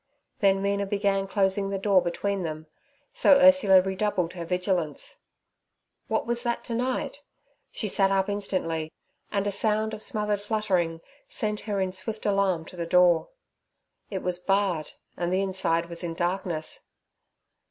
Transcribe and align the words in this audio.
Then 0.39 0.63
Mina 0.63 0.87
began 0.87 1.27
closing 1.27 1.69
the 1.69 1.77
door 1.77 2.01
between 2.01 2.41
them, 2.41 2.65
so 3.13 3.35
Ursula 3.39 3.83
redoubled 3.83 4.33
her 4.33 4.45
vigilance. 4.45 5.19
What 6.07 6.25
was 6.25 6.41
that 6.41 6.63
to 6.63 6.73
night? 6.73 7.21
She 7.71 7.87
sat 7.87 8.09
up 8.09 8.27
instantly, 8.27 8.91
and 9.31 9.45
a 9.45 9.51
sound 9.51 9.93
of 9.93 10.01
smothered 10.01 10.41
fluttering 10.41 11.01
sent 11.27 11.61
her 11.69 11.79
in 11.79 11.93
swift 11.93 12.25
alarm 12.25 12.65
to 12.65 12.75
the 12.75 12.87
door. 12.87 13.29
It 14.09 14.23
was 14.23 14.39
barred, 14.39 14.93
and 15.17 15.31
the 15.31 15.43
inside 15.43 15.85
was 15.85 16.03
in 16.03 16.15
darkness. 16.15 16.87